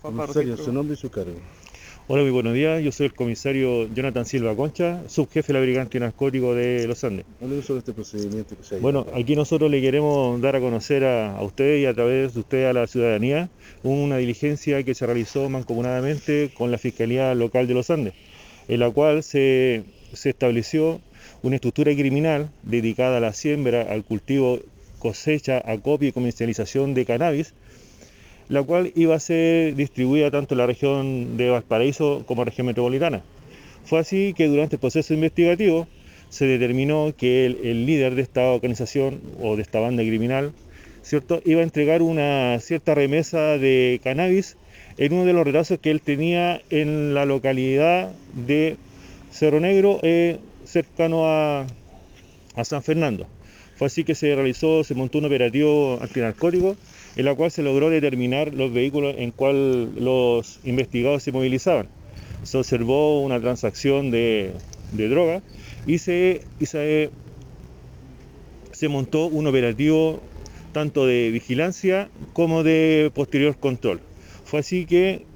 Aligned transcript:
Comisario, 0.00 0.56
su 0.56 0.72
nombre 0.72 0.94
y 0.94 0.96
su 0.96 1.10
cargo. 1.10 1.34
Hola, 2.08 2.22
muy 2.22 2.32
buenos 2.32 2.54
días. 2.54 2.82
Yo 2.82 2.90
soy 2.90 3.06
el 3.06 3.14
comisario 3.14 3.92
Jonathan 3.94 4.24
Silva 4.24 4.56
Concha, 4.56 5.02
subjefe 5.08 5.48
de 5.48 5.58
la 5.58 5.60
Brigada 5.62 5.82
Antinarcótico 5.82 6.54
de 6.54 6.86
Los 6.88 7.04
Andes. 7.04 7.26
Hable 7.40 7.62
sobre 7.62 7.80
este 7.80 7.92
procedimiento 7.92 8.56
que 8.56 8.64
se 8.64 8.76
ha 8.76 8.78
Bueno, 8.78 9.06
aquí 9.14 9.36
nosotros 9.36 9.70
le 9.70 9.80
queremos 9.80 10.40
dar 10.40 10.56
a 10.56 10.60
conocer 10.60 11.04
a, 11.04 11.36
a 11.36 11.42
usted 11.42 11.78
y 11.78 11.86
a 11.86 11.94
través 11.94 12.34
de 12.34 12.40
usted 12.40 12.64
a 12.64 12.72
la 12.72 12.86
ciudadanía 12.86 13.50
una 13.82 14.16
diligencia 14.16 14.82
que 14.82 14.94
se 14.94 15.06
realizó 15.06 15.48
mancomunadamente 15.48 16.50
con 16.56 16.70
la 16.70 16.78
Fiscalía 16.78 17.34
Local 17.34 17.66
de 17.66 17.74
Los 17.74 17.90
Andes, 17.90 18.14
en 18.68 18.80
la 18.80 18.90
cual 18.90 19.22
se, 19.22 19.84
se 20.12 20.30
estableció 20.30 21.00
una 21.42 21.56
estructura 21.56 21.92
criminal 21.94 22.50
dedicada 22.62 23.18
a 23.18 23.20
la 23.20 23.32
siembra, 23.32 23.82
al 23.82 24.04
cultivo, 24.04 24.58
cosecha, 24.98 25.62
acopio 25.64 26.08
y 26.08 26.12
comercialización 26.12 26.94
de 26.94 27.04
cannabis, 27.04 27.54
la 28.48 28.62
cual 28.62 28.92
iba 28.94 29.14
a 29.14 29.20
ser 29.20 29.74
distribuida 29.74 30.30
tanto 30.30 30.54
en 30.54 30.58
la 30.58 30.66
región 30.66 31.36
de 31.36 31.50
Valparaíso 31.50 32.24
como 32.26 32.44
región 32.44 32.66
metropolitana. 32.66 33.22
Fue 33.84 33.98
así 33.98 34.34
que 34.34 34.46
durante 34.46 34.76
el 34.76 34.80
proceso 34.80 35.14
investigativo 35.14 35.86
se 36.28 36.46
determinó 36.46 37.12
que 37.16 37.46
el, 37.46 37.86
líder 37.86 38.14
de 38.14 38.22
esta 38.22 38.42
organización 38.50 39.20
o 39.40 39.56
de 39.56 39.62
esta 39.62 39.80
banda 39.80 40.02
criminal, 40.02 40.52
¿cierto? 41.02 41.42
iba 41.44 41.60
a 41.60 41.64
entregar 41.64 42.02
una 42.02 42.58
cierta 42.60 42.94
remesa 42.94 43.58
de 43.58 44.00
cannabis 44.02 44.56
en 44.98 45.12
uno 45.12 45.24
de 45.24 45.32
los 45.32 45.44
retazos 45.44 45.78
que 45.78 45.90
él 45.90 46.00
tenía 46.00 46.60
en 46.70 47.14
la 47.14 47.26
localidad 47.26 48.12
de 48.34 48.76
Cerro 49.30 49.60
Negro, 49.60 49.98
eh, 50.02 50.38
cercano 50.64 51.26
a 51.26 51.66
San 52.64 52.82
Fernando. 52.82 53.26
Fue 53.82 53.88
así 53.88 54.04
que 54.04 54.14
se 54.14 54.32
realizó, 54.32 54.84
se 54.84 54.94
montó 54.94 55.18
un 55.18 55.24
operativo 55.24 55.98
antinarcótico 56.00 56.76
en 57.16 57.24
la 57.24 57.34
cual 57.34 57.50
se 57.50 57.64
logró 57.64 57.90
determinar 57.90 58.54
los 58.54 58.72
vehículos 58.72 59.16
en 59.18 59.32
cual 59.32 59.92
los 59.96 60.60
investigados 60.62 61.24
se 61.24 61.32
movilizaban. 61.32 61.88
Se 62.44 62.58
observó 62.58 63.20
una 63.22 63.40
transacción 63.40 64.12
de, 64.12 64.52
de 64.92 65.08
droga 65.08 65.42
y 65.84 65.98
se, 65.98 66.42
montó 68.88 69.26
un 69.26 69.48
operativo 69.48 70.20
tanto 70.70 71.04
de 71.04 71.30
vigilancia 71.32 72.08
como 72.34 72.62
de 72.62 73.10
posterior 73.12 73.56
control. 73.56 74.00
Fue 74.44 74.60
así 74.60 74.86
que 74.86 75.26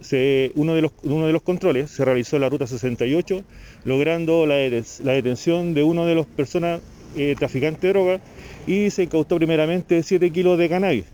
uno, 0.55 0.77
de 0.77 0.83
los, 0.83 1.42
controles 1.42 1.91
se 1.91 2.05
realizó 2.05 2.37
en 2.37 2.42
la 2.42 2.48
ruta 2.48 2.69
68, 2.69 3.42
logrando 3.85 4.47
la, 4.47 4.55
la 5.03 5.13
detención 5.15 5.75
de 5.75 5.83
una 5.83 6.07
de 6.07 6.15
las 6.15 6.27
personas 6.27 6.81
eh, 7.17 7.34
traficantes 7.39 7.83
de 7.83 7.89
droga 7.89 8.20
y 8.67 8.91
se 8.91 9.05
incautó 9.05 9.36
primeramente 9.36 10.03
7 10.03 10.31
kilos 10.31 10.59
de 10.59 10.69
cannabis. 10.69 11.05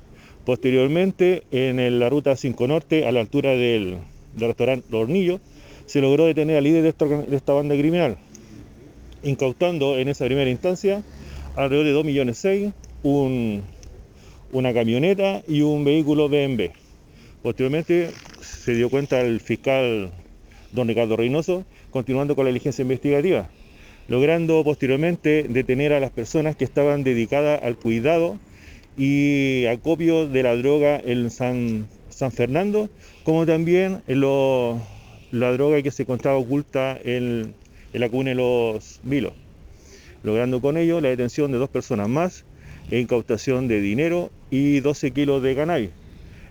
Posteriormente, 0.44 1.44
en 1.52 2.00
la 2.00 2.08
ruta 2.08 2.34
5 2.34 2.66
Norte, 2.66 3.06
a 3.06 3.12
la 3.12 3.20
altura 3.20 3.50
del, 3.50 3.98
restaurante 4.36 4.86
Los 4.90 5.02
Hornillos, 5.02 5.40
se 5.86 6.00
logró 6.00 6.26
detener 6.26 6.56
al 6.56 6.64
líder 6.64 6.82
de 6.82 7.36
esta, 7.36 7.52
banda 7.52 7.76
criminal, 7.76 8.16
incautando 9.22 9.98
en 9.98 10.08
esa 10.08 10.24
primera 10.24 10.50
instancia 10.50 11.02
alrededor 11.54 11.86
de 11.86 11.92
2 11.92 12.04
millones 12.04 12.38
6, 12.38 12.72
un, 13.04 13.62
una 14.50 14.74
camioneta 14.74 15.42
y 15.46 15.62
un 15.62 15.84
vehículo 15.84 16.28
BMW. 16.28 16.72
Posteriormente 17.42 18.10
se 18.40 18.74
dio 18.74 18.90
cuenta 18.90 19.20
el 19.20 19.38
fiscal 19.40 20.10
don 20.72 20.88
Ricardo 20.88 21.16
Reynoso, 21.16 21.64
continuando 21.90 22.34
con 22.34 22.46
la 22.46 22.48
diligencia 22.48 22.82
investigativa, 22.82 23.48
logrando 24.08 24.62
posteriormente 24.64 25.46
detener 25.48 25.92
a 25.92 26.00
las 26.00 26.10
personas 26.10 26.56
que 26.56 26.64
estaban 26.64 27.04
dedicadas 27.04 27.62
al 27.62 27.76
cuidado 27.76 28.38
y 28.96 29.66
acopio 29.66 30.28
de 30.28 30.42
la 30.42 30.56
droga 30.56 31.00
en 31.02 31.30
San, 31.30 31.88
San 32.10 32.32
Fernando, 32.32 32.90
como 33.24 33.46
también 33.46 34.02
la 34.06 35.52
droga 35.52 35.82
que 35.82 35.90
se 35.90 36.02
encontraba 36.02 36.36
oculta 36.36 36.98
en, 37.02 37.54
la 37.92 38.08
comuna 38.08 38.30
de 38.30 38.36
Los 38.36 39.00
Vilos, 39.02 39.32
logrando 40.22 40.60
con 40.60 40.76
ello 40.76 41.00
la 41.00 41.08
detención 41.08 41.52
de 41.52 41.58
dos 41.58 41.68
personas 41.70 42.08
más 42.08 42.44
incautación 42.90 43.68
de 43.68 43.80
dinero 43.80 44.30
y 44.50 44.80
12 44.80 45.12
kilos 45.12 45.42
de 45.42 45.54
cannabis. 45.54 45.90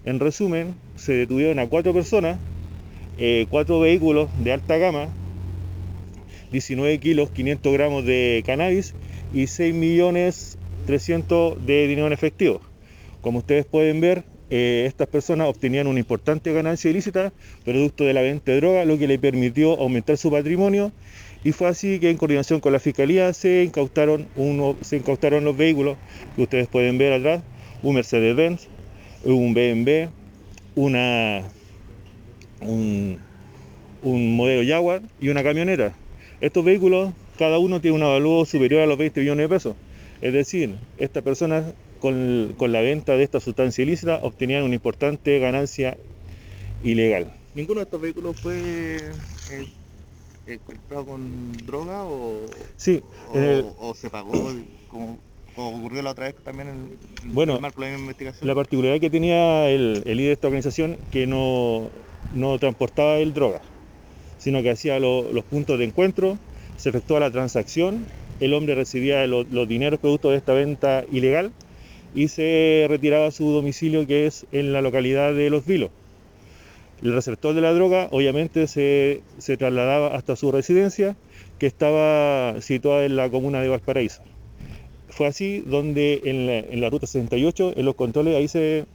En 0.06 0.20
resumen, 0.20 0.74
se 0.96 1.14
detuvieron 1.14 1.59
a 1.59 1.68
cuatro 1.68 1.94
personas, 1.94 2.40
eh, 3.20 3.46
cuatro 3.50 3.80
vehículos 3.80 4.30
de 4.44 4.53
alta 4.53 4.78
gama, 4.78 5.09
19 6.52 7.00
kilos 7.00 7.32
500 7.32 7.74
gramos 7.74 8.06
de 8.06 8.44
cannabis 8.46 8.94
y 9.34 9.48
6 9.48 9.74
millones 9.74 10.58
300 10.86 11.66
de 11.66 11.88
dinero 11.88 12.08
en 12.08 12.14
efectivo. 12.14 12.62
Como 13.22 13.40
ustedes 13.40 13.66
pueden 13.66 14.02
ver, 14.02 14.24
eh, 14.50 14.84
estas 14.88 15.08
personas 15.08 15.48
obtenían 15.48 15.88
una 15.88 16.00
importante 16.00 16.52
ganancia 16.52 16.92
ilícita 16.92 17.32
producto 17.64 18.04
de 18.04 18.14
la 18.14 18.22
venta 18.22 18.52
de 18.52 18.58
droga, 18.58 18.84
lo 18.84 18.98
que 18.98 19.08
le 19.08 19.18
permitió 19.18 19.80
aumentar 19.80 20.18
su 20.18 20.30
patrimonio 20.30 20.92
y 21.44 21.54
fue 21.54 21.68
así 21.68 22.00
que 22.00 22.10
en 22.10 22.18
coordinación 22.18 22.60
con 22.60 22.74
la 22.74 22.80
fiscalía 22.80 23.34
se 23.34 23.64
incautaron, 23.64 24.28
uno, 24.36 24.76
se 24.82 24.98
incautaron 24.98 25.44
los 25.44 25.58
vehículos 25.58 25.98
que 26.36 26.44
ustedes 26.44 26.68
pueden 26.68 26.98
ver 26.98 27.14
atrás, 27.14 27.44
un 27.82 27.96
Mercedes-Benz, 27.96 28.68
un 29.24 29.54
BMW, 29.54 30.10
un 30.76 30.92
modelo 34.36 34.68
Jaguar 34.68 35.02
y 35.20 35.30
una 35.30 35.44
camioneta. 35.44 35.94
Estos 36.41 36.66
vehículos, 36.66 37.13
cada 37.38 37.59
uno 37.59 37.79
tiene 37.79 37.96
un 37.97 38.03
avalúo 38.03 38.46
superior 38.46 38.81
a 38.81 38.88
los 38.88 38.97
20 38.97 39.19
millones 39.22 39.44
de 39.47 39.56
pesos. 39.56 39.75
Es 40.22 40.34
decir, 40.34 40.75
estas 40.97 41.22
personas 41.24 41.66
con, 42.00 42.56
con 42.57 42.72
la 42.72 42.81
venta 42.81 43.16
de 43.16 43.24
esta 43.24 43.40
sustancia 43.40 43.84
ilícita 43.84 44.19
obtenían 44.24 44.63
una 44.63 44.74
importante 44.74 45.38
ganancia 45.38 45.97
ilegal. 46.84 47.31
¿Ninguno 47.53 47.79
de 47.81 47.84
estos 47.84 48.02
vehículos 48.02 48.40
fue 48.40 48.56
eh, 48.57 49.66
eh, 50.47 50.59
comprado 50.66 51.06
con 51.06 51.52
droga 51.66 52.06
o, 52.06 52.46
Sí, 52.75 53.02
o, 53.34 53.75
o 53.90 53.94
se 53.94 54.09
pagó 54.09 54.31
como, 54.88 55.19
como 55.56 55.78
ocurrió 55.78 56.02
la 56.02 56.12
otra 56.12 56.25
vez 56.25 56.35
también 56.44 56.69
en, 56.69 56.97
en 57.23 57.34
Bueno, 57.35 57.56
el 57.56 57.62
marco 57.62 57.81
de 57.81 57.91
la 57.91 58.00
investigación? 58.00 58.47
La 58.47 58.56
particularidad 58.56 59.00
que 59.00 59.09
tenía 59.12 59.69
el, 59.69 60.02
el 60.06 60.18
líder 60.18 60.29
de 60.29 60.34
esta 60.34 60.47
organización 60.47 60.97
que 61.12 61.28
no, 61.28 61.90
no 62.34 62.58
transportaba 62.58 63.18
el 63.18 63.34
droga, 63.34 63.62
sino 64.41 64.63
que 64.63 64.72
hacía 64.72 65.00
lo- 65.00 65.31
los 65.31 65.46
puntos 65.46 65.78
de 65.78 65.85
encuentro, 65.85 66.38
se 66.75 66.90
efectuaba 66.90 67.28
la 67.28 67.31
transacción, 67.31 68.07
el 68.40 68.53
hombre 68.56 68.74
recibía 68.74 69.25
lo- 69.28 69.44
los 69.44 69.68
dineros 69.68 70.00
producto 70.00 70.31
de 70.31 70.38
esta 70.38 70.53
venta 70.53 71.06
ilegal 71.12 71.52
y 72.16 72.28
se 72.28 72.88
retiraba 72.90 73.28
a 73.28 73.31
su 73.31 73.52
domicilio 73.52 74.07
que 74.07 74.25
es 74.25 74.47
en 74.52 74.74
la 74.74 74.81
localidad 74.81 75.34
de 75.34 75.50
Los 75.52 75.66
Vilos. 75.66 75.91
El 77.03 77.13
receptor 77.13 77.53
de 77.53 77.62
la 77.62 77.72
droga 77.74 78.07
obviamente 78.12 78.68
se, 78.68 79.22
se 79.38 79.57
trasladaba 79.57 80.16
hasta 80.16 80.35
su 80.35 80.52
residencia 80.52 81.16
que 81.59 81.68
estaba 81.68 82.59
situada 82.62 83.06
en 83.06 83.16
la 83.16 83.29
comuna 83.29 83.62
de 83.62 83.69
Valparaíso. 83.69 84.23
Fue 85.09 85.28
así 85.28 85.63
donde 85.68 86.22
en 86.25 86.47
la, 86.47 86.59
en 86.59 86.81
la 86.81 86.90
ruta 86.90 87.06
68, 87.06 87.73
en 87.75 87.85
los 87.85 87.96
controles, 87.96 88.35
ahí 88.35 88.47
se, 88.47 88.85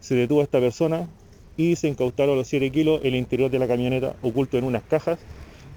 se 0.00 0.14
detuvo 0.16 0.40
a 0.40 0.44
esta 0.44 0.58
persona 0.60 1.08
y 1.56 1.76
se 1.76 1.88
incautaron 1.88 2.36
los 2.36 2.48
7 2.48 2.70
kilos 2.70 3.00
en 3.00 3.08
el 3.08 3.16
interior 3.16 3.50
de 3.50 3.58
la 3.58 3.66
camioneta, 3.66 4.14
oculto 4.22 4.58
en 4.58 4.64
unas 4.64 4.82
cajas 4.84 5.18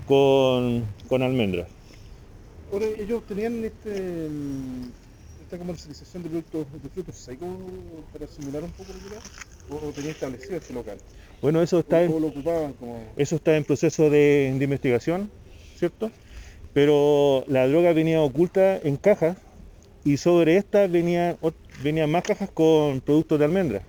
con, 0.06 0.86
con 1.08 1.22
almendras. 1.22 1.68
Ahora, 2.72 2.86
ellos 2.86 3.24
tenían 3.28 3.64
este, 3.66 4.28
esta 5.44 5.58
comercialización 5.58 6.24
de 6.24 6.30
productos 6.30 6.66
de 6.84 6.90
frutos 6.90 7.16
secos 7.16 7.48
para 8.14 8.28
simular 8.28 8.64
un 8.64 8.72
poco 8.72 8.94
lo 8.94 9.10
que 9.10 9.16
era, 9.16 9.88
o, 9.88 9.92
tenía 9.92 10.12
establecido 10.12 10.58
este 10.58 10.74
local. 10.74 10.98
Bueno, 11.42 11.62
eso 11.62 11.80
está 11.80 12.04
en, 12.04 12.12
como. 12.12 13.00
eso 13.16 13.36
está 13.38 13.56
en 13.58 13.64
proceso 13.64 14.10
de, 14.10 14.54
de 14.58 14.64
investigación, 14.64 15.32
¿cierto? 15.76 16.12
Pero 16.74 17.44
la 17.48 17.68
droga 17.68 17.94
venía 17.94 18.22
oculta 18.22 18.78
en 18.78 18.98
cajas 18.98 19.38
y 20.04 20.18
sobre 20.18 20.58
esta 20.58 20.88
venía, 20.88 21.38
ot- 21.42 21.56
venían 21.84 22.12
más 22.12 22.24
cajas 22.24 22.50
con 22.52 23.02
productos 23.02 23.40
de 23.40 23.46
almendras. 23.46 23.84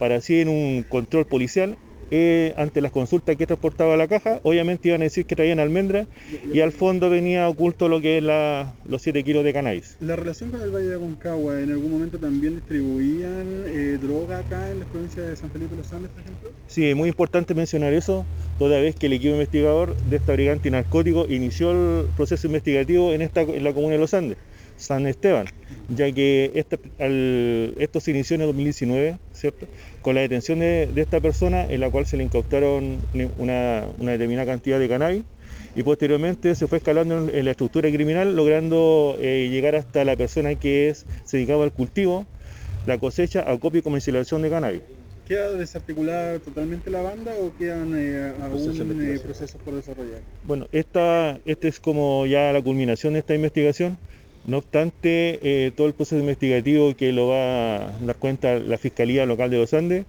Para 0.00 0.16
así 0.16 0.40
en 0.40 0.48
un 0.48 0.82
control 0.88 1.26
policial, 1.26 1.76
eh, 2.10 2.54
ante 2.56 2.80
las 2.80 2.90
consultas 2.90 3.36
que 3.36 3.46
transportaba 3.46 3.98
la 3.98 4.08
caja, 4.08 4.40
obviamente 4.44 4.88
iban 4.88 5.02
a 5.02 5.04
decir 5.04 5.26
que 5.26 5.36
traían 5.36 5.60
almendras 5.60 6.08
y 6.54 6.60
al 6.60 6.72
fondo 6.72 7.10
venía 7.10 7.46
oculto 7.50 7.86
lo 7.86 8.00
que 8.00 8.16
es 8.16 8.22
la- 8.24 8.74
los 8.86 9.02
7 9.02 9.22
kilos 9.22 9.44
de 9.44 9.52
cannabis. 9.52 9.98
La 10.00 10.16
relación 10.16 10.50
con 10.50 10.62
el 10.62 10.70
Valle 10.70 10.86
de 10.86 10.94
Aconcagua, 10.94 11.60
¿en 11.60 11.70
algún 11.70 11.90
momento 11.92 12.18
también 12.18 12.54
distribuían 12.54 13.64
eh, 13.66 13.98
droga 14.00 14.38
acá 14.38 14.70
en 14.70 14.78
las 14.78 14.88
provincias 14.88 15.28
de 15.28 15.36
San 15.36 15.50
Felipe 15.50 15.72
de 15.72 15.76
los 15.82 15.92
Andes, 15.92 16.10
por 16.10 16.22
ejemplo? 16.22 16.50
Sí, 16.66 16.86
es 16.88 16.96
muy 16.96 17.10
importante 17.10 17.54
mencionar 17.54 17.92
eso, 17.92 18.26
toda 18.58 18.80
vez 18.80 18.94
que 18.96 19.04
el 19.06 19.12
equipo 19.12 19.34
investigador 19.34 19.96
de 20.02 20.16
esta 20.16 20.32
brigada 20.32 20.54
antinarcótico 20.54 21.26
inició 21.28 21.72
el 21.72 22.06
proceso 22.14 22.46
investigativo 22.46 23.12
en, 23.12 23.20
esta, 23.20 23.42
en 23.42 23.62
la 23.62 23.74
comuna 23.74 23.92
de 23.94 24.00
Los 24.00 24.14
Andes, 24.14 24.38
San 24.80 25.06
Esteban, 25.06 25.46
ya 25.88 26.10
que 26.12 26.50
esta- 26.54 26.78
al- 26.98 27.74
esto 27.78 28.00
se 28.00 28.10
inició 28.10 28.34
en 28.36 28.40
el 28.42 28.46
2019, 28.48 29.18
¿cierto? 29.32 29.68
Con 30.02 30.14
la 30.14 30.22
detención 30.22 30.58
de, 30.58 30.88
de 30.92 31.00
esta 31.02 31.20
persona, 31.20 31.64
en 31.64 31.80
la 31.80 31.90
cual 31.90 32.06
se 32.06 32.16
le 32.16 32.24
incautaron 32.24 33.02
una, 33.36 33.86
una 33.98 34.12
determinada 34.12 34.46
cantidad 34.46 34.78
de 34.78 34.88
cannabis, 34.88 35.22
y 35.74 35.82
posteriormente 35.82 36.54
se 36.54 36.66
fue 36.66 36.78
escalando 36.78 37.28
en, 37.28 37.44
la 37.44 37.50
estructura 37.50 37.90
criminal, 37.90 38.34
logrando 38.34 39.16
eh, 39.20 39.48
llegar 39.50 39.76
hasta 39.76 40.04
la 40.04 40.16
persona 40.16 40.54
que 40.54 40.88
es, 40.88 41.06
se 41.24 41.36
dedicaba 41.36 41.64
al 41.64 41.72
cultivo, 41.72 42.26
la 42.86 42.98
cosecha, 42.98 43.50
acopio 43.50 43.80
y 43.80 43.82
comercialización 43.82 44.42
de 44.42 44.50
cannabis. 44.50 44.82
¿Queda 45.26 45.52
desarticulada 45.52 46.40
totalmente 46.40 46.90
la 46.90 47.02
banda 47.02 47.32
o 47.38 47.54
quedan 47.56 47.94
eh, 47.96 48.32
aún 48.40 49.00
eh, 49.00 49.20
procesos 49.22 49.60
por 49.62 49.74
desarrollar? 49.74 50.22
Bueno, 50.42 50.66
esta, 50.72 51.38
este 51.44 51.68
es 51.68 51.78
como 51.78 52.26
ya 52.26 52.52
la 52.52 52.60
culminación 52.60 53.12
de 53.12 53.20
esta 53.20 53.34
investigación. 53.36 53.98
No 54.46 54.58
obstante, 54.58 55.38
eh, 55.42 55.70
todo 55.70 55.86
el 55.86 55.94
proceso 55.94 56.20
investigativo 56.20 56.94
que 56.96 57.12
lo 57.12 57.28
va 57.28 57.76
a 57.76 57.98
dar 58.00 58.16
cuenta 58.16 58.58
la 58.58 58.78
Fiscalía 58.78 59.26
Local 59.26 59.50
de 59.50 59.58
los 59.58 59.74
Andes 59.74 60.06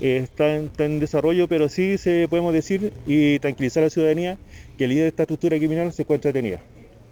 eh, 0.00 0.18
está, 0.18 0.56
en, 0.56 0.66
está 0.66 0.84
en 0.84 1.00
desarrollo, 1.00 1.48
pero 1.48 1.68
sí 1.68 1.96
se 1.96 2.28
podemos 2.28 2.52
decir 2.52 2.92
y 3.06 3.38
tranquilizar 3.38 3.82
a 3.82 3.86
la 3.86 3.90
ciudadanía 3.90 4.38
que 4.76 4.84
el 4.84 4.90
líder 4.90 5.04
de 5.04 5.08
esta 5.08 5.22
estructura 5.22 5.56
criminal 5.56 5.92
se 5.92 6.02
encuentra 6.02 6.30
detenida. 6.30 6.60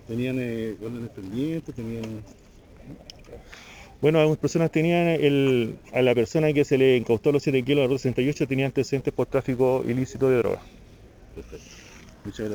¿Tenían 0.06 0.38
eh, 0.38 0.74
órdenes 0.82 1.10
pendientes? 1.10 1.74
¿Tenían...? 1.74 2.22
Bueno, 4.00 4.18
algunas 4.18 4.38
personas 4.38 4.70
tenían 4.72 5.08
el, 5.08 5.76
a 5.92 6.00
la 6.00 6.14
persona 6.14 6.52
que 6.52 6.64
se 6.64 6.78
le 6.78 6.96
incautó 6.96 7.32
los 7.32 7.42
7 7.42 7.62
kilos 7.62 7.88
de 7.88 7.98
68 7.98 8.46
tenía 8.46 8.66
antecedentes 8.66 9.12
por 9.12 9.26
tráfico 9.26 9.84
ilícito 9.86 10.30
de 10.30 10.38
drogas. 10.38 10.62
Perfecto. 11.34 11.66
Muchas 12.24 12.38
gracias. 12.38 12.48